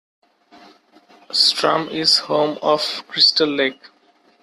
[1.31, 3.83] Strum is home of Crystal Lake.